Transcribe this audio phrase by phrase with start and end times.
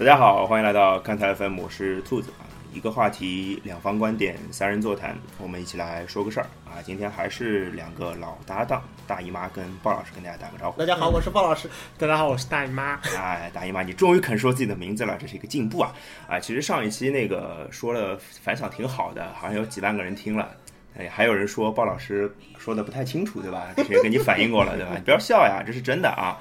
[0.00, 2.48] 大家好，欢迎来到看台 FM，我是兔子啊。
[2.72, 6.80] 一个话题，两方观点，三人座谈，我们一起来说个事儿啊。
[6.82, 10.80] 今天还是两个老搭档，大姨妈跟鲍老师跟大家打个招呼。
[10.80, 11.68] 大家好，我是鲍老师。
[11.98, 12.98] 大家好，我是大姨妈。
[13.14, 15.92] 哎，大姨妈，你终于肯说自己的名字了，这是一个进步啊！
[16.26, 20.48] 啊，其实上一期那个说了反响挺好的，好像有几万个人听了。
[20.96, 23.66] 哎，还有人说鲍老师说的不太清楚，对吧？
[23.76, 24.92] 之前给你反映过了，对吧？
[24.96, 26.40] 你不要笑呀，这是真的啊。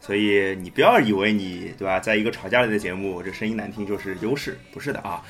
[0.00, 5.22] 所以你不要以为你对吧，在一个吵架类的节目，这声音难听就是优势，不是的啊。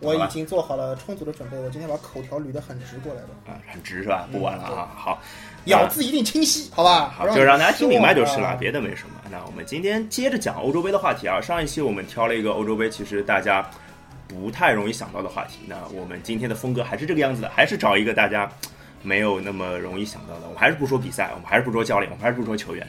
[0.00, 3.28] 我已经做好了充足的准备，我今天把口条捋得很直过来的。
[3.50, 4.28] 啊，很直是吧？
[4.30, 4.92] 不玩了啊。
[4.94, 5.20] 好，
[5.64, 7.08] 咬字一定清晰，好吧？
[7.08, 9.14] 好，就让大家听明白就是了，别的没什么。
[9.30, 11.40] 那我们今天接着讲欧洲杯的话题啊。
[11.40, 13.66] 上一期我们挑了一个欧洲杯，其实大家
[14.28, 15.60] 不太容易想到的话题。
[15.66, 18.46] 那我们今天的风格还是这个样子的，还是找一个大家
[19.02, 20.42] 没有那么容易想到的。
[20.42, 22.86] 我们还是不说比赛，我们还是不说教练，我们还是不说球员。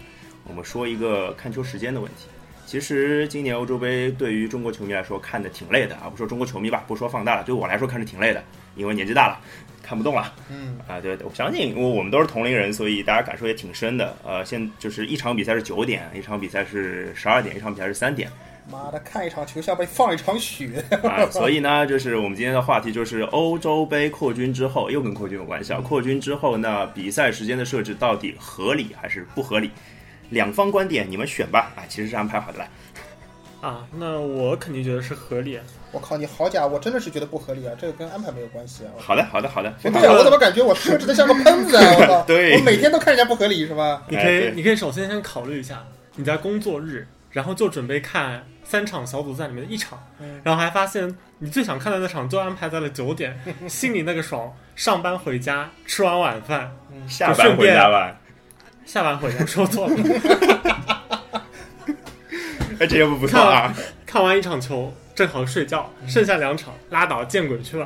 [0.48, 2.28] 我们说一个看球时间的问题。
[2.66, 8.44] 其实今年欧洲杯对于中国球迷来说看的挺累的啊，不说中国球迷吧，不说放大了，对我来说看着挺累的，
[8.76, 9.40] 因为年纪大了，
[9.82, 10.34] 看不动了。
[10.50, 14.14] 嗯啊，对，我相信，因为我们都是同龄人，所以大家感受也挺深的。
[14.22, 18.30] 呃，现就是一场比赛是九点，一场比赛是十二点，一场比赛是三点。
[18.70, 21.26] 妈的，看一场球像被放一场雪 啊！
[21.32, 25.80] 所以呢，就是我们今天的话题就是欧洲杯扩军之后，又跟扩军有关系啊。
[25.80, 29.72] 扩军之后，那比赛时间的设置到底合理还是不合理？
[30.30, 31.72] 两方观点，你们选吧。
[31.76, 32.68] 啊，其实是安排好的啦。
[33.60, 35.60] 啊，那我肯定觉得是合理。
[35.92, 36.66] 我靠，你好假！
[36.66, 38.92] 我真的是觉得不合理啊，这个跟安排没有关系啊。
[39.00, 39.74] 好的，好的，好的。
[39.82, 41.84] 对啊，我怎么感觉我设置的像个喷子啊？
[41.98, 42.22] 我靠！
[42.24, 44.04] 对，我每天都看人家不合理是吧？
[44.10, 45.84] 你可以，你可以首先先考虑一下，
[46.16, 49.98] 你在工作日，然后就准备看三场小组赛里面的一场，
[50.44, 53.36] 然后还发现你最想看的那场就安排在了九点，
[53.68, 54.54] 心里那个爽！
[54.76, 56.72] 上班回家，吃完晚饭，
[57.08, 58.16] 下班回家吧。
[58.88, 59.96] 下班回家说错了，
[62.80, 63.76] 哎，这节目不错啊！
[64.06, 67.86] 看完一场球，正好睡觉，剩下两场拉倒，见鬼去了。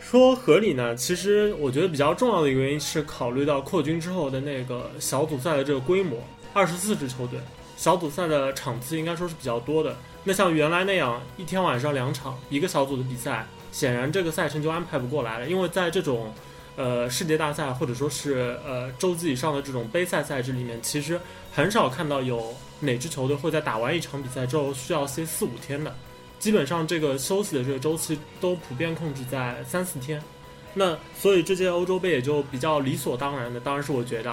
[0.00, 0.96] 说合理呢？
[0.96, 6.18] 其实我觉得比较重要的一个原因是考虑到扩军之后的那个小组赛的这个规模，
[6.54, 7.38] 二十四支球队，
[7.76, 9.94] 小组赛的场次应该说是比较多的。
[10.24, 16.32] 那像原来那样一天晚上两场一个小组的比赛，显然这个赛程就安排不过来了，因为在这种。
[16.78, 21.20] 呃，世界大赛或者说是呃洲际以上的这种杯赛赛制里面，其实
[21.52, 25.92] 很少看到有哪支球队会在打完一场比赛之后需要歇四五天的，
[26.38, 30.22] 基本上这个休息的这个周期都普遍控制在三四天。
[30.72, 34.32] 那所以这届欧洲杯也就比较理所当然的，当然是我觉得，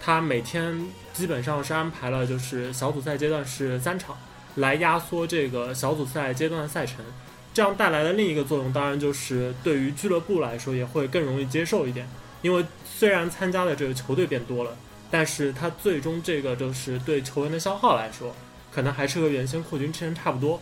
[0.00, 0.74] 他每天
[1.12, 4.16] 基本上是安排了就是小组赛阶段是三场，
[4.54, 7.04] 来压缩这个小组赛阶段的赛程。
[7.54, 12.06] 这样带来的另一个作用，当然就是对于俱乐部来说也会更容易接受一点。
[12.42, 14.76] 因为虽然参加的这个球队变多了，
[15.10, 18.34] 但是它最终这个就是对球员的消耗来说，
[18.70, 20.60] 可能还是和原先扩军之前差不多。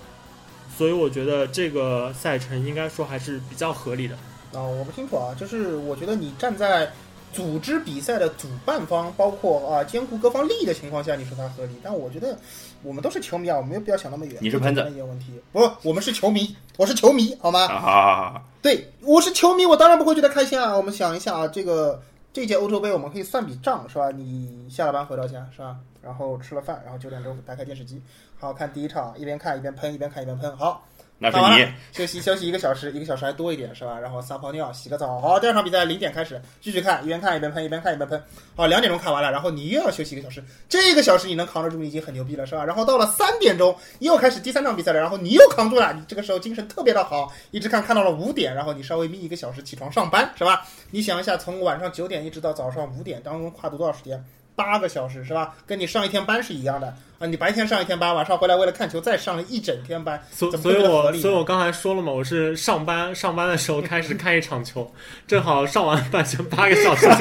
[0.76, 4.14] 所以我觉得这个赛程应该说还是比较合理的。
[4.52, 6.92] 啊，我不清楚啊，就是我觉得你站在。
[7.32, 11.74] 组织比赛的主办方，包括啊兼顾各方利益的情况下，你说它合理？
[11.82, 12.36] 但我觉得
[12.82, 14.36] 我们都是球迷啊，我没有必要想那么远。
[14.40, 14.80] 你是喷子？
[14.96, 15.40] 有问题？
[15.50, 17.66] 不，我们是球迷，我是球迷，好吗？
[17.68, 18.42] 好好好。
[18.60, 20.76] 对，我是球迷，我当然不会觉得开心啊。
[20.76, 24.10] 我们想一下啊，这个这届欧洲杯，我们可以算笔账，是吧？
[24.10, 25.76] 你下了班回到家，是吧？
[26.02, 28.02] 然后吃了饭，然后九点钟打开电视机，
[28.38, 30.84] 好看第一场，一边看一边喷，一边看一边喷，好。
[31.22, 33.96] 那是你休息休息一个小时，一个小时还多一点是吧？
[33.96, 35.20] 然后撒泡尿，洗个澡。
[35.20, 38.20] 好，第二场比赛零点开始，继续看，一边看一边喷，一边看一边喷。
[38.56, 40.42] 好，两点钟看完了，然后你又要休息一个小时。
[40.68, 42.64] 这个小时你能扛得住，你已经很牛逼了，是吧？
[42.64, 50.66] 然后到了三点钟又开始第三场比赛了，然后你又扛住了，你这个时候精神特别的好，一直看看到了五点，然后你稍微眯一个小时起床上班，是吧？
[50.90, 54.22] 你想一下，从晚上九点一直到早上五点当中跨度多少时间？
[54.54, 55.54] 八个小时是吧？
[55.66, 57.26] 跟你上一天班是一样的啊！
[57.26, 64.92] 你白天上一天班，晚上回来为了看球再上了一整天班，所所以，我所以我刚才说了嘛，我是上班上班的时候开始看一场球，
[65.26, 67.06] 正好上完班前八个小时。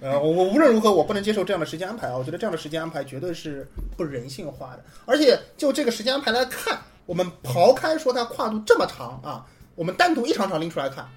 [0.00, 2.16] 呃，我我无论如何我不能接受这样的时间安排啊！
[2.16, 3.66] 我觉得这样的时间安排绝对是
[3.96, 4.84] 不人性化的。
[5.06, 11.08] 而且就这个时间安排来看，我们刨开说它跨度这么长啊，我们单独一场场拎出来看，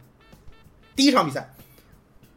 [0.96, 1.50] 第一场比赛。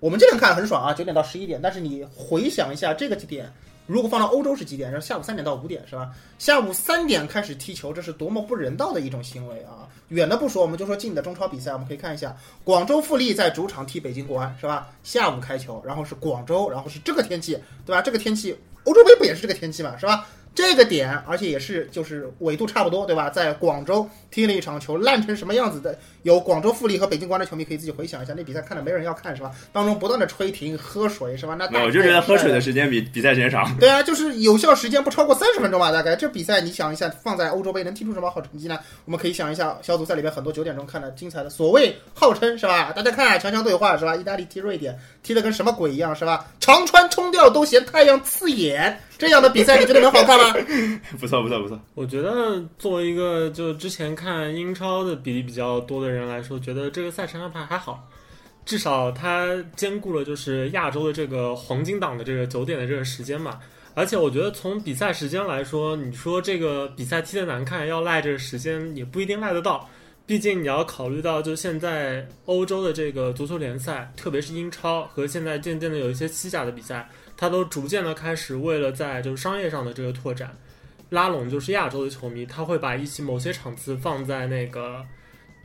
[0.00, 1.60] 我们这边看很爽啊，九点到十一点。
[1.62, 3.52] 但是你回想一下，这个几点
[3.86, 4.90] 如果放到欧洲是几点？
[4.90, 6.10] 是下午三点到五点，是吧？
[6.38, 9.86] 下午三点开始踢球，这是多么不人道的一种行为啊！
[10.08, 14.88] 远的不说，我们就说近的中超比赛，我们可以看一下，广州富力在主场踢北京国安，是吧？
[15.02, 18.00] 下午开球，然后是广州，然后是这个天气，对吧？
[18.00, 20.26] 这个天气，欧洲杯不也是这个天气嘛，是吧？
[20.54, 23.30] 这个点，而且也是就是纬度差不多，对吧？
[23.30, 25.96] 在广州踢了一场球，烂成什么样子的？
[26.22, 29.50] 有广州富力和北京国安的球迷可以自己回想一下，那比赛看的没人要看是吧？
[29.72, 31.54] 当中不断的吹停、喝水是吧？
[31.58, 33.74] 那那我就觉得喝水的时间比比赛时间长。
[33.78, 36.14] 对啊，就是有效时间不超过三十分钟吧，大概。
[36.14, 38.78] 这比赛你想一下，放在欧洲杯能踢出什么好成绩呢？
[39.06, 42.92] 我们可以想一下，小组赛里边很多九点钟看的精彩的，所谓号称是吧？
[42.92, 44.14] 大家看强强对话是吧？
[44.14, 46.46] 意大利踢瑞典，踢的跟什么鬼一样是吧？
[46.60, 50.54] 长川冲吊都嫌太阳刺眼，这样的比赛你觉得能好看吗？
[51.20, 58.08] 不错不错不错，我觉得作为一个就之前看英超的比例比较多的人来说，觉得这个赛程安排还好，
[58.64, 59.46] 至少它
[59.76, 63.60] 兼顾了就是亚洲的这个黄金档的这个九点的这个时间嘛。
[63.94, 69.86] 而且我觉得从比赛时间来说，你说这个比赛踢得难看，要赖这个时间也不一定赖得到。
[70.30, 80.56] 毕竟你要考虑到，就现在欧洲的这个足球联赛，特别是英超和现在渐渐的有一些西甲的比赛，它都逐渐的开始为了在就是商业上的这个拓展，
[81.08, 85.04] 拉拢就是亚洲的球迷，他会把一些某些场次放在那个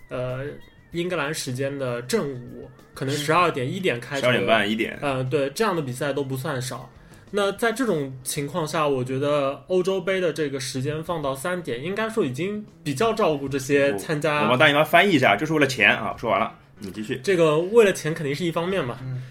[0.09, 0.45] 呃
[0.93, 6.89] 英格兰时间的正午，可能十二点一点开始，十二点半一点，嗯，对，这样的比赛都不算少。
[7.35, 14.43] 那在这种情况下，我觉得欧洲杯的这个时间放到三点，应该说已经比较照顾这些参加。
[14.43, 16.15] 我帮大姨妈翻译一下，就是为了钱啊！
[16.17, 17.19] 说完了，你继续。
[17.21, 19.21] 这个为了钱肯定是一方面嘛，嗯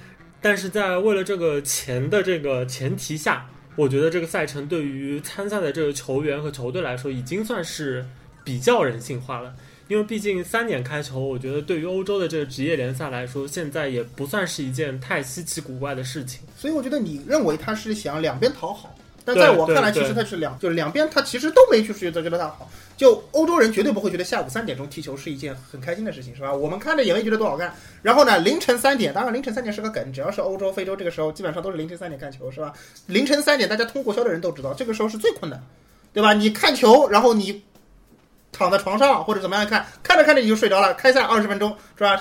[0.42, 3.46] 但是在为了这个钱的这个前提下，
[3.76, 8.04] 我觉得这个赛程对于参赛的这个球员和球队来说，已经算是
[8.44, 9.54] 比较人性化了。
[9.88, 16.40] 因为毕竟三点开球，我觉得对于欧洲的这个职业联赛来说，现在也不算是一件太稀奇古怪的事情。
[16.56, 18.94] 所以我觉得你认为他是想两边讨好，
[19.24, 22.70] 但在我看来，其实他是两，就是两边他其实都没去觉得觉得他好。
[22.96, 26.54] 就欧洲人绝对不会觉得下午三点钟踢球是一件很开心的事情，是吧？
[26.54, 27.74] 我们看着也没觉得多好看。
[28.02, 32.72] 然后呢，凌晨三点，当然凌晨三点是个梗，只要是欧洲、非洲这个时候，基本上都是凌晨三点看球，是吧？
[33.06, 35.60] 凌晨三点，大家通过销的人都知道，这个时候是最困难，
[36.12, 36.32] 对吧？
[36.32, 37.60] 你看球，然后你
[38.54, 42.18] 躺在床上或者怎么样看，看着看着你就睡着了，开赛二十分钟，是吧？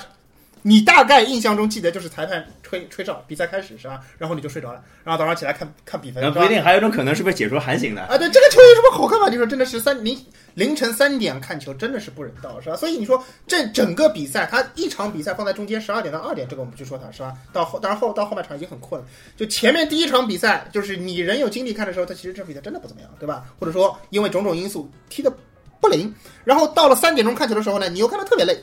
[0.65, 3.99] 你大概印象中记得就是裁判吹吹哨，比赛开始是吧？
[4.17, 8.01] 然后你就睡着了，然后早上起来看看比分，那不一定，还有一种可能是被解说喊醒的。
[8.03, 9.27] 啊，对，这个球有什么好看吗？
[9.27, 10.17] 你说真的是三凌
[10.53, 12.77] 凌晨三点看球，真的是不人道，是吧？
[12.77, 17.33] 所以你说这整个比赛，它一场比赛放在中间十二点到二点，这个我们不去说它是吧？
[17.51, 23.43] 到后当然后到后半场已经很困了，就前面第一场比赛，就是你人有精力看的时候，它其实这比赛真的不怎么样，对吧？
[23.59, 25.29] 或者说因为种种因素踢的
[25.83, 26.15] 不灵，
[26.45, 28.57] 然后到了三点钟看球的时候呢，你又看得特别累，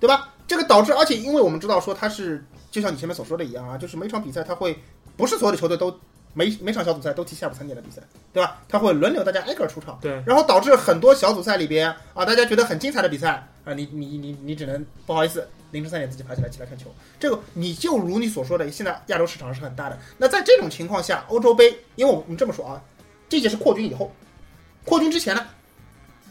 [0.00, 0.30] 对吧？
[0.48, 4.76] 这个导致，而且因为我们知道说它是就像你前面所说的一样啊，就是每场比赛它会
[5.16, 5.94] 不是所有的球队都
[6.34, 8.00] 每每场小组赛都踢下午三点的比赛，
[8.32, 8.60] 对吧？
[8.68, 9.98] 它会轮流大家挨个儿出场。
[10.00, 16.86] 对，然后导致很多小组赛里边啊，大家觉得很精彩的比赛啊，你你你你只能不好意思，凌晨三点自己爬起来起来看球。
[17.20, 19.98] 这个你就如你所说的，现在亚洲市场是很大的。
[20.18, 22.82] 那在这种情况下，欧洲杯，因为我们这么说啊，
[23.28, 24.10] 这届是扩军以后，
[24.84, 25.46] 扩军之前呢，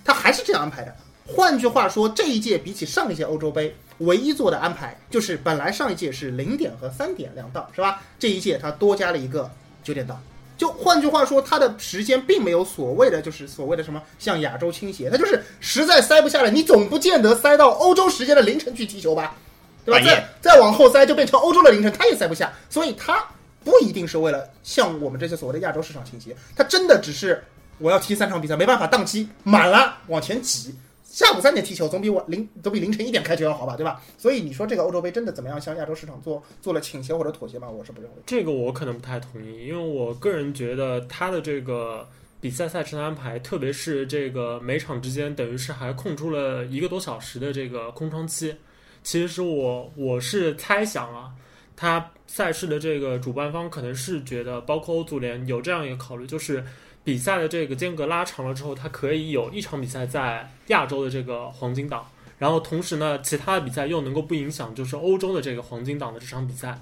[0.03, 0.95] 他还是这样安排的。
[1.27, 8.01] 换句话说，这一届比起上一届欧洲杯，唯一做的安排就是本来上一届是零点和三点两档，是吧？
[8.19, 9.49] 这一届他多加了一个
[9.83, 10.21] 九点档。
[10.57, 19.35] 就换句话说，他的时间并没有所谓的就是所谓的什么向亚洲倾斜，它就是实在塞不下来，你总不见得塞到欧洲时间的凌晨去踢球吧，
[19.83, 20.05] 对吧？
[20.05, 23.25] 再再往后塞就变成欧洲的凌晨，他也塞不下，所以他
[23.63, 27.43] 不一定是为了向我们这些所谓的亚洲市场倾斜，他真的只是
[27.81, 30.73] 我要踢三场比赛，没办法档期满了往前挤。
[31.03, 34.01] 下午三点踢球总比我凌总比凌晨一点开球要好吧，对吧？
[34.17, 37.69] 所以你说这个欧洲杯真的怎么样向亚洲市场做做了倾斜或者妥协吗？
[37.69, 38.17] 我是不认为。
[38.25, 42.07] 这个我可能不太同意，因为我个人觉得他的这个
[42.39, 48.55] 比赛赛程安排，特别是这个每场之间，等于是还空出了一个多小时的这个空窗期。
[49.03, 51.31] 其实我我是猜想啊，
[51.75, 56.63] 他赛事的这个主办方可能是觉得，包括欧足联有这样一个考虑，就是
[57.03, 66.79] 比赛的这个间隔拉长了之后，它可以有一场比赛在亚洲的这个黄金档，然后同时呢，其他的比赛又能够不影响就是欧洲的这个黄金档的这场比赛，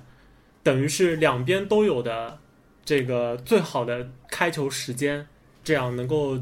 [0.61, 2.37] 等于是两边都有的
[2.83, 5.25] 这个最好的开球时间，
[5.63, 6.37] 这样能够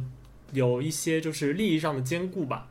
[0.54, 2.68] 有一些就是利益上的兼顾吧。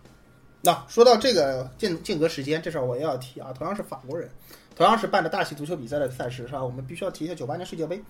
[0.62, 4.28] 那、说到这个间间隔时间这事儿，我也要提啊，同样是法国人，
[4.76, 6.62] 同样是办的大型足球比赛的赛事是吧？
[6.62, 8.00] 我们必须要提一下九八年世界杯。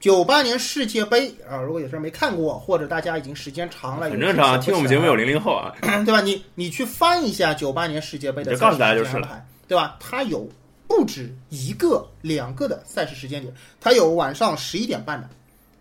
[0.00, 6.20] 九八年世界杯啊，如果有些人没看过，或者大家已经时间长了，很正常，听我们节目有零零后啊， 对吧？
[6.22, 9.96] 你你去翻一下九八年世界杯的就告诉大家赛就是了事时间安排，对吧？
[10.00, 10.48] 它有
[10.88, 15.28] 不止一个、两个的赛事时间点，它有晚上十一点半的，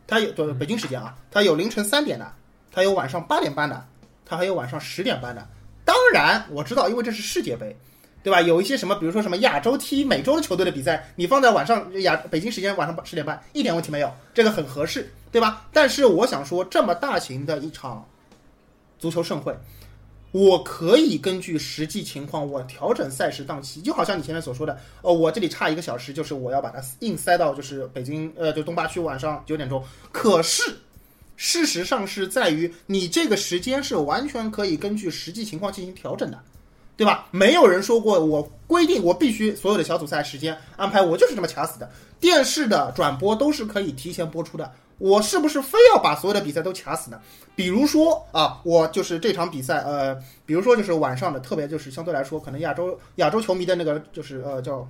[0.08, 2.32] 它有对北京时间啊，它有凌晨三点的，
[2.72, 3.86] 它有晚上八点半的，
[4.26, 5.46] 它还有晚上十点半的。
[5.86, 7.76] 当然我知道，因为这是世界杯，
[8.24, 8.42] 对吧？
[8.42, 15.68] 有一些什么，比如说什么亚洲踢美洲的球队的比赛，你放在晚上亚北京时间晚上十点半，一点问题没有，这个很合适，对吧？
[15.74, 18.08] 但是我想说，这么大型的一场
[18.98, 19.54] 足球盛会，
[20.32, 30.64] 我可以根据实际情况，我调整赛事档期，就好像你前面所说的，哦，我这里差一个小时，就是我要把它硬塞到就是北京呃就东八区晚上九点钟，可是。
[31.36, 36.40] 事实上是在于你这个时间是完全可以根据实际情况进行调整的，
[36.96, 37.28] 对吧？
[37.32, 41.90] 没有人说过我规定我必须所有的小组赛时间安排，我就是这么卡死的。
[42.20, 47.20] 电视的转播都是可以提前播出的，我是不是非要把所有的比赛都卡死呢？
[47.56, 54.88] 比如说啊，我就是这场比赛，呃，比如说就是晚上的，特别就是相对来说，可能亚洲亚洲球迷的那个就是呃叫，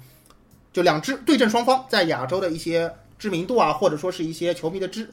[0.72, 5.10] 就两支对阵双方在亚洲的一些知名度啊，或者说是一些球迷的知。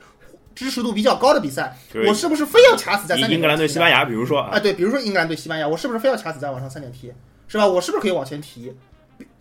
[0.61, 1.75] 支持度比较高的比赛，
[2.07, 3.31] 我是不是非要卡死在三点？
[3.31, 7.11] 英格兰对西班牙，比如说啊，对，比如说英格兰对西班牙，我是不是非要卡死在晚上三点踢？
[7.49, 7.67] 是吧？
[7.67, 8.71] 我是不是可以往前提？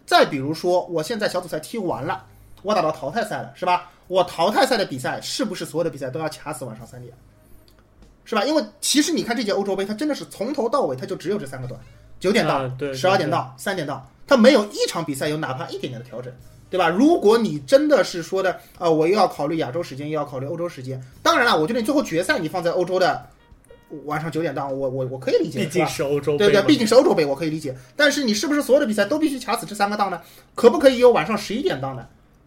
[0.05, 2.25] 再比如说，我现在小组赛踢完了，
[2.63, 3.91] 我打到淘汰赛了，是吧？
[4.07, 7.13] 我淘汰赛的比赛是不是所有的比赛都要卡死晚上三点？
[8.23, 8.45] 是吧？
[8.45, 11.77] 因为其实你看这届欧洲杯，它真的是从头到尾，它就只有这三个段，
[12.17, 12.61] 九点到
[12.93, 16.31] 十二点到三点到，它没有一场比赛有哪怕一点点的调整。
[16.69, 16.87] 对吧？
[16.87, 23.25] 如果你真的是说的啊，我又要考虑亚洲时间，又要考虑欧洲时间，当然了，我觉得你最后决赛你放在欧洲的
[24.05, 27.75] 晚上九点档，我我我可以理解，毕竟是欧洲杯，对对，毕竟是欧洲杯，我可以理解。
[27.95, 30.21] 但是你是不是所有的比赛都必须卡死这三个档呢？
[30.53, 32.05] 可不可以有晚上十一点档呢？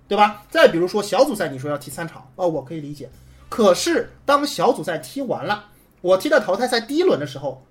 [0.08, 0.44] 对吧？
[0.50, 3.08] 再比如说小组赛，你说要踢三场，哦，我可以理解。
[3.48, 5.64] 可是当小组赛踢完了，
[6.00, 7.64] 我踢到淘汰赛第一轮的时候，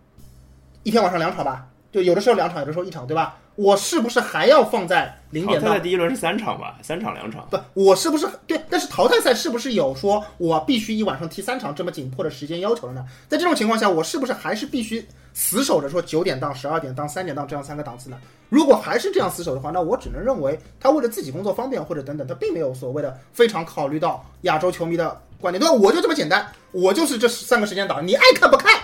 [0.83, 3.37] 一天晚上两场吧，就有的时候两场，有的时候一场，对吧？
[3.55, 5.59] 我是不是还要放在零点？
[5.59, 6.77] 淘汰赛第一轮是三场吧？
[6.81, 7.45] 三场两场？
[7.51, 8.59] 不，我是不是对？
[8.69, 13.05] 但是淘汰赛是不是有说我必须一晚上踢三场这么紧迫的时间要求了呢？
[13.27, 18.17] 在这种情况下，我是不是还是必须死守着说九点档、十二点档、三点档这样三个档次呢？
[18.47, 25.73] 如果还是这样死守的话，那我只能认为他为了自己工作方便或者等等，他并没有所谓的非常考虑到亚洲球迷的观点，对吧？
[25.73, 28.80] 我就这么简单，我就是这三个时间档，你爱看不看？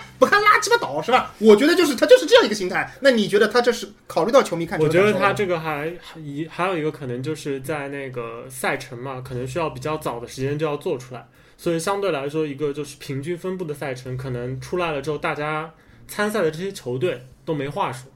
[0.92, 1.34] 不看拉鸡巴倒是吧？
[1.38, 2.92] 我觉得就是他就是这样一个心态。
[3.00, 4.78] 那你觉得他这是考虑到球迷看？
[4.78, 11.26] 我觉得他这个还一还有一个可能就是在那个赛程嘛，可能需要比较早的时间就要做出来，
[11.56, 15.72] 所以相对来说一个就是平均分布的赛程可能出来了之后，大家
[16.06, 18.10] 参赛的这些球队都没话说。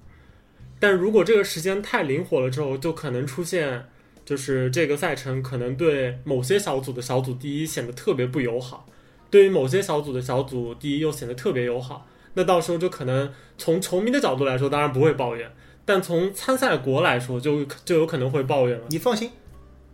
[0.81, 3.87] 但如果这个时间太灵活了之后，就可能出现
[4.25, 8.89] 就是这个赛程可能对某些小组的小组第一显得特别不友好。
[9.31, 15.49] 对于某些小组的小组第一又显得特别友好，那到时候就可能从球迷的角度来说，当然不会抱怨；
[15.85, 18.85] 但从参赛国来说，就就有可能会抱怨了。
[18.89, 19.31] 你放心，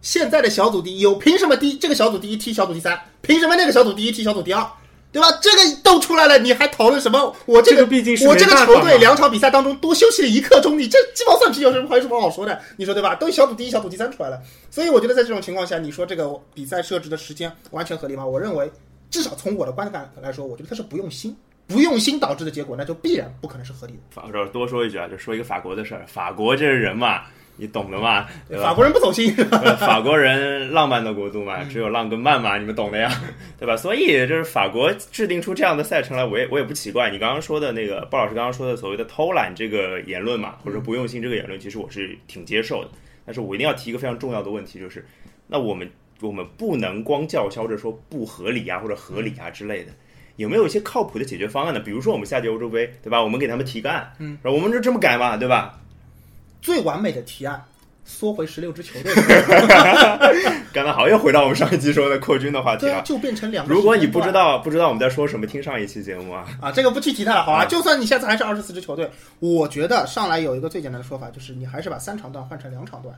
[0.01, 3.01] 现在的小组第一有凭什么第这个小组第一踢小组第三？
[3.23, 4.65] 凭什么那个小组第一踢小组第二？
[5.11, 5.29] 对吧？
[5.41, 7.35] 这个都出来了，你还讨论什么？
[7.47, 12.61] 我这个毕竟是我这个球队两场比赛当中多休息了一刻钟，你这鸡毛蒜皮有什么还有什么好说的？
[12.77, 13.15] 你说对吧？
[13.15, 14.39] 都小组第一、小组第三出来了，
[14.71, 18.25] 所以我觉得在这种情况下，你说这个比赛设置的时间完全合理吗？
[18.25, 18.71] 我认为。
[19.11, 21.35] 至少从我的观感来说，我觉得他是不用心，
[21.69, 23.99] 不用心导致的结果，那就必然不可能是合理的。
[24.11, 26.03] 法这多说一句啊，就说一个法国的事儿。
[26.07, 27.25] 法国这人嘛，
[27.57, 28.59] 你懂的嘛，对？
[28.59, 29.33] 法国人不走心，
[29.79, 33.11] 法国人浪漫的国度嘛，只有浪跟慢嘛，你们懂的呀，
[33.61, 33.77] 对吧？
[33.77, 37.11] 所以就是法国制定出这样的赛程来，我也我也不奇怪。
[37.11, 42.91] 你刚刚说的那个鲍老师刚刚说的所谓的偷懒这个言论嘛，或者说不用心这个言论，其实我是挺接受的。
[43.27, 45.07] 但是我一定要提一个非常重要的问题，就是
[45.47, 45.89] 那我们。
[46.21, 49.93] 我们不能光叫嚣着说不合理啊或者合理啊之类的，
[50.39, 51.81] 有没有一些靠谱的解决方案呢？
[51.81, 53.21] 比如说我们下届欧洲杯，对吧？
[53.21, 55.81] 我们给他们提个案，嗯，我们就这么改嘛，对吧？
[56.63, 57.61] 最完美的提案，
[58.05, 59.13] 缩回十六支球队。
[60.73, 63.67] 刚才好又回到我们上一期说的扩军的话题了，就变成两。
[63.67, 66.47] 如果你不知道不知道我们在说什么，听上一期节目啊。
[66.61, 67.65] 啊，这个不去提它了，好吧？
[67.65, 73.13] 就算你下次还是二十四支球队，我觉得上来有一个最简单的说法，就是你还是把三场段换成两场段。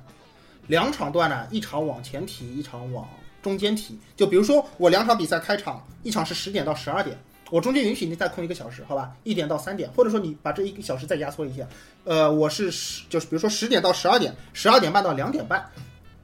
[0.69, 3.07] 两场段呢，一场往前提，一场往
[3.43, 3.99] 中间提。
[4.17, 7.17] 就比如说，我两场比赛开场，一场是十点到十二点，
[7.51, 9.11] 我中间允许你再空一个小时，好吧？
[9.25, 11.67] 一点到三点，或者说你把这一个小时再压缩一下。
[12.05, 15.65] 呃，我是十，就是比如说十点到十二点，十二点半到两点半，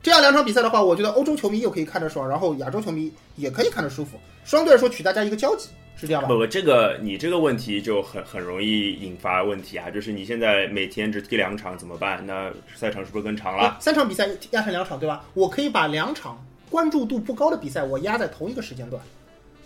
[0.02, 5.68] 这样两场比赛的话，我觉得欧洲球迷又可以看得爽，然后亚洲球迷也可以看得舒服，相对来说取大家一个交集。
[5.98, 6.28] 是这样吧？
[6.28, 9.88] 不不，这个你这个问题就很很容易引发问题啊！
[9.88, 12.22] 就是你现在每天只踢两场怎么办？
[12.26, 13.78] 那赛程是不是更长了？
[13.80, 15.24] 三场比赛压成两场，对吧？
[15.32, 16.38] 我可以把两场
[16.70, 19.02] 关注度不高的比赛我压在同一个时间段，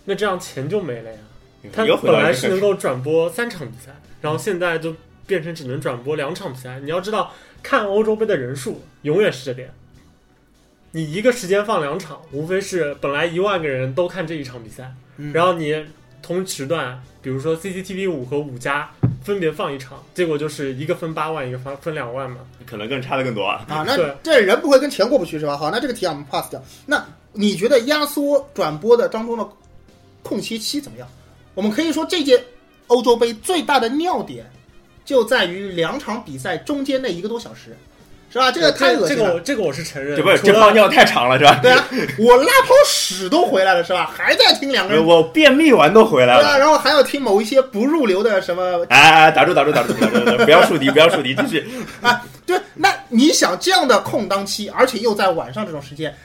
[0.05, 1.19] 那这样钱就没了呀。
[1.71, 3.91] 他本来是能够转播三场比赛，
[4.21, 4.95] 然后现在就
[5.27, 6.79] 变成只能转播两场比赛。
[6.79, 9.71] 你要知道，看欧洲杯的人数永远是这点。
[10.91, 14.93] 你一个时间放两场，无非是本来一万个人都看这一场比赛，
[15.33, 15.85] 然后你。
[16.23, 18.87] 同时段，比如说 CCTV 五和五加
[19.23, 22.37] 分别放一场，结果就是一个分八万，一个分分两万嘛。
[22.65, 23.65] 可能更差的更多啊。
[23.69, 25.55] 啊，那这人不会跟钱过不去是吧？
[25.57, 26.61] 好，那这个题啊我们 pass 掉。
[26.85, 29.47] 那你觉得压缩转播的当中的
[30.23, 31.07] 空隙期怎么样？
[31.53, 32.41] 我们可以说这届
[32.87, 34.49] 欧洲杯最大的尿点
[35.03, 37.75] 就在于两场比赛中间那一个多小时，
[38.31, 38.51] 是吧？
[38.51, 39.29] 这个太恶这心了。
[39.29, 41.59] 个我这个我是承认，这不是这泡尿太长了是吧？
[41.61, 41.85] 对啊，
[42.17, 44.09] 我拉泡屎都回来了是吧？
[44.15, 46.59] 还在听两个人我便秘完都回来对啊，了。
[46.59, 50.45] 然后还要听某一些不入流的什么哎哎，哎打住打住打住打住打住！
[50.45, 51.67] 不要树敌，不要树敌，继续。
[52.01, 56.15] 啊， 对，那你想这样的空档期，而且又在晚上这种时间，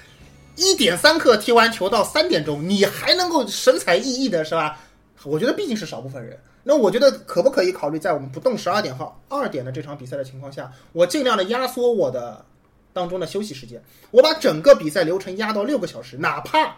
[0.54, 4.78] 一点三刻踢完球到三点钟，你还能够神采奕奕的是吧？
[5.24, 6.38] 我觉得毕竟是少部分人。
[6.68, 12.44] 那我觉得可不可以考虑在我们不动十二点和二点的这场比赛的情况下，我尽量的压缩我的
[12.92, 13.80] 当中的休息时间，
[14.10, 16.74] 我把整个比赛流程压到六个小时，哪怕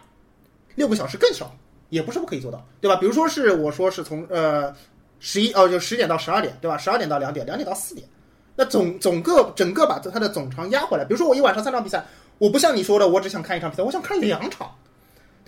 [0.75, 1.57] 六个小时更少，
[1.89, 2.97] 也不是不可以做到，对吧？
[2.97, 4.75] 比如说是我说是从呃
[5.21, 6.77] 十一哦就十点到十二点，对吧？
[6.77, 8.07] 十二点到两点，两点到四点。
[8.55, 11.05] 那总总个整个把它的总长压回来。
[11.05, 12.05] 比如说我一晚上三场比赛，
[12.37, 14.71] 我不像你说的，我只想看一场比赛，我想看两场，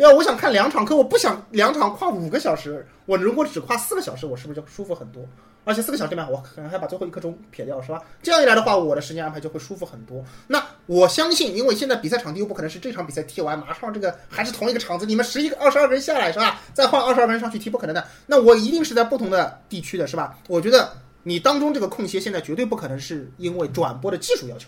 [0.01, 2.87] 对啊，我想看两场，可我不想两场跨五个小时。
[3.05, 5.23] 我如果只跨四个小时，我是不是就舒服很多？
[5.63, 8.03] 而且四个小时里面，我可能还把最后一刻钟撇掉，是吧？
[8.23, 10.25] 这样一来的话，我的时间安排就会舒服很多。
[10.47, 16.63] 那我相信，因为现在比赛场地又不可能是这场比赛踢完马上这个还是同一个场子，你们十一个、二十二个人下来是吧？
[16.73, 18.03] 再换二十二个人上去踢，不可能的。
[18.25, 20.39] 那我一定是在不同的地区的是吧？
[20.49, 24.67] 我觉得你当中这个空隙现在绝对不可能是因为转播的技术要求，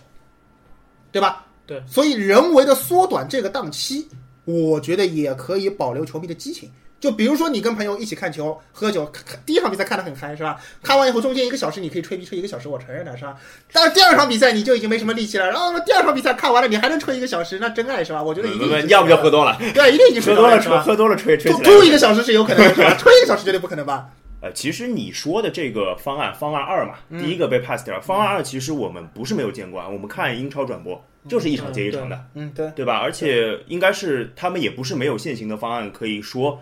[1.10, 1.46] 对吧？
[1.64, 4.06] 对，所以人为的缩短这个档期，
[4.44, 6.70] 我觉得也可以保留球迷的激情。
[7.00, 9.10] 就比如说你跟朋友一起看球、喝酒，
[9.44, 10.56] 第一场比赛看得很嗨，是吧？
[10.84, 13.34] 看完以后中间一个小时你可以吹逼吹一个小时，我承认的是吧？
[13.72, 18.22] 但是第二场比赛你就已经没什么力气了，然后第二场比赛看完了你还能吹一个小时，那真爱是吧？
[18.22, 20.80] 我觉得一定已经不不，要不就喝多了，对，一定已经喝多了，是吧？
[20.80, 22.94] 喝多了吹吹吐一个小时是有可能的，是吧？
[22.94, 24.06] 吹一个小时绝对不可能吧？
[24.42, 28.00] 呃，其实你说的这个方案，方案二嘛，第一个被 pass 掉。
[28.00, 32.98] 方案二其实我们不是没有见过啊，我们看英超转播就是一场接一场的，嗯，对，对吧？
[32.98, 36.60] 而且应该是他们也不是没有现行的方案可以说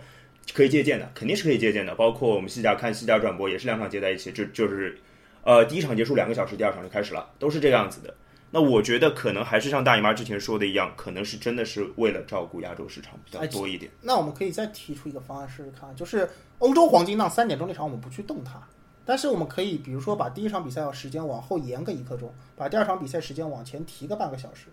[0.52, 1.94] 可以借鉴的，肯定是可以借鉴的。
[1.94, 4.98] 包括我们西甲看西甲转播也是两场接在一起，就就是
[5.42, 8.14] 呃第一场结束两个小时，第二场就开始了，都是这个样子的。
[8.50, 13.90] 那我觉得可能还是像大姨妈之前说的一样，可能是真的是为了照顾亚洲市场比较多一点。
[14.02, 18.60] 那我们可以再提出一个方案试试看，就是欧洲黄金档三点钟那场我们不去动它，
[19.04, 24.66] 但是我们可以比如说把第一场比赛时间往后延个一刻钟，把第二场比赛时间往前提个半个小时，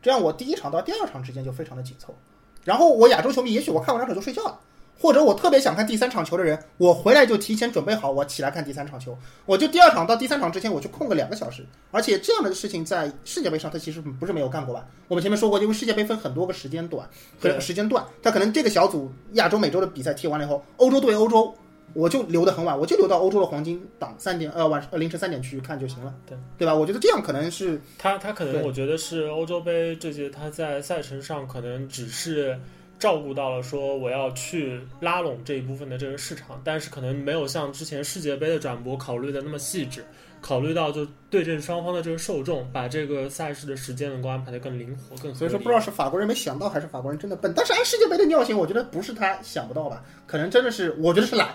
[0.00, 2.14] 这样我第一场到第二场之间就非常的紧凑。
[2.62, 4.60] 然后我亚洲球迷，也许我看完两场就睡觉了，
[4.98, 11.64] 或者我特别想看第三场球的人，我回来就提前准备好，我起来看第三场球，我就第二场到第三场之前我就空个两个小时。
[11.90, 14.86] 而且这样的事情在世界杯上他其实不是没有干过吧？
[15.08, 17.06] 我们前面说过，因为世界杯分很多个时间段
[17.38, 21.54] 和对时间段，他可能这个小组亚洲、美洲的比赛踢完了以后，欧洲对欧洲。
[21.92, 26.74] 我就留得很晚，我就留到欧洲的黄金档三点呃晚呃凌晨三点去看就行了，对对吧？
[26.74, 32.58] 我觉得这样可能是他他可能我觉得是欧洲杯这届他在赛程上可能只是
[32.98, 40.04] 照顾到了说我要去拉拢这一部分的这个市场，但是可能没有像之前世界杯的转播考虑的那么细致，
[40.40, 45.34] 考虑到就对阵双方的这个受众，把这个赛事的时间能够安排的更灵活、更合理。
[45.34, 47.52] 所以说不知道是法国人没想到，还是法国人真的笨。
[47.54, 51.48] 但是按世界杯的尿性，我觉得不是他想不到吧，可能真的是，我觉得是懒。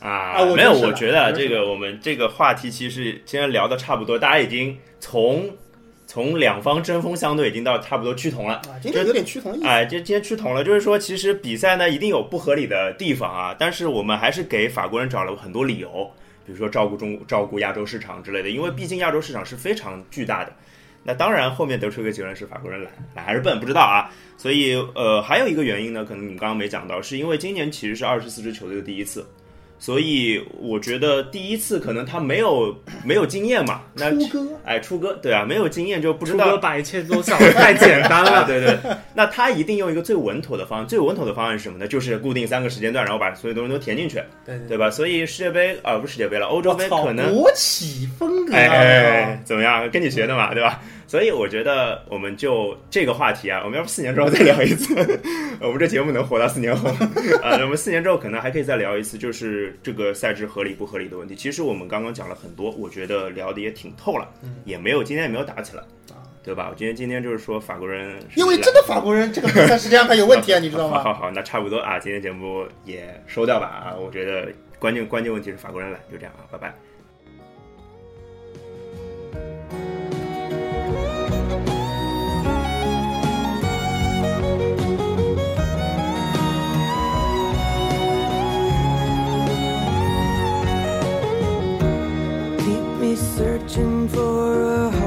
[0.00, 5.48] 啊，没有，我觉得这个我们这个话题其实今天聊的差不多，大家已经从
[6.12, 8.56] 从两方针锋相对，已经到差不多趋同了。
[8.56, 9.66] 啊，今天有点趋同的意思。
[9.66, 16.06] 哎，这今天趋同了，就是说，其实比赛呢一定有不合理的地方啊，但是我们还是给法国人找了很多理由，
[16.44, 20.52] 比如说照顾中照顾亚洲市场之类的，因为毕竟亚洲市场是非常巨大的。
[21.02, 24.12] 那当然，后面得出一个结论是法国人懒，懒还是笨，不知道啊。
[24.36, 29.26] 所以，呃，还有一个原因呢，可能你们刚刚没讲到，是因为今年其实是二十四支球队的第一次，
[29.82, 32.72] 所以我觉得第一次可能他没有
[33.04, 38.46] 没有经验嘛，那出歌哎出歌对啊，没有经验就不知朱道哥把一切都想的太简单啊，了。
[38.46, 38.78] 对对，
[39.12, 40.86] 那他一定用一个最稳妥的方案。
[40.86, 41.88] 最稳妥的方案是什么呢？
[41.88, 44.88] 就是固定三个时间段，然后把所有东西都填进去，对对对吧？
[44.88, 48.56] 所以世界杯啊、不是世界杯了，欧洲杯可能国企风格啊！
[48.56, 49.90] 哎哎哎，怎么样？
[49.90, 50.80] 跟你学的嘛，对吧？
[51.12, 54.94] 所以我觉得我们就这个话题啊，我们要不四年之后再聊一次，
[55.60, 56.88] 我们这节目能活到四年后
[57.42, 57.52] 啊？
[57.60, 61.34] 我们四年之后可能还可以再聊一次，就是这个赛制合理不合理的问题。
[61.36, 64.26] 其实我们刚刚讲了很多，我觉得聊的也挺透了，
[64.64, 65.82] 也没有今天也没有打起来，
[66.42, 66.68] 对吧？
[66.70, 71.02] 我今天今天就是说法国人因为真的法国人这个比赛时间安排有问题啊， 你知道吗？
[71.04, 73.94] 好好好，那差不多啊，今天节目也收掉吧啊！
[74.00, 76.74] 我觉得关键关键问题是法国人懒，就这样啊，拜拜。
[93.42, 95.01] Searching for a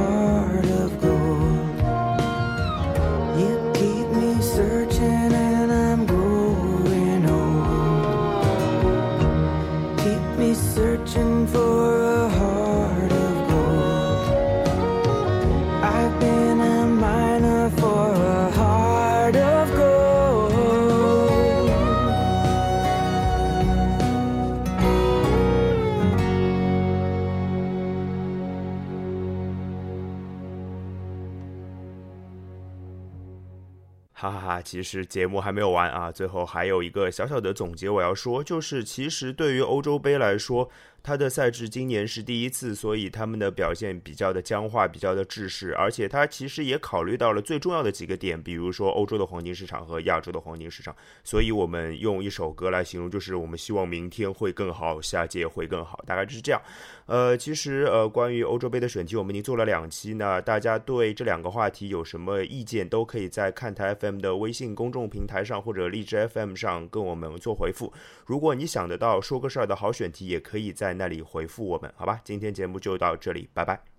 [34.66, 40.70] 其实节目还没有完啊，最后还有一个小小的总结我要说，就是其实对于欧洲杯来说，
[41.06, 56.60] 它的赛制今年是第一次，所以他们的表现比较的僵化，比较的制式，而且它其实也考虑到了最重要的几个点，比如说欧洲的黄金市场和亚洲的黄金市场，所以我们用一首歌来形容，就是我们希望明天会更好，下届会更好，大概就是这样。
[57.06, 60.42] 呃，其实呃，关于欧洲杯的选题，我们已经做了两期呢。
[60.42, 67.94] 大家对这两个话题有什么意见，都可以在看台 FM 的微信公众平台上或者荔枝 FM 上跟我们做回复。
[68.26, 72.22] 如果你想得到说个事儿的好选题，也可以在那里回复我们，好吧？
[72.24, 73.95] 今天节目就到这里，拜拜。